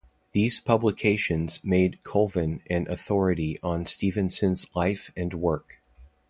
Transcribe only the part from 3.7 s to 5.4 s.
Stevenson's life and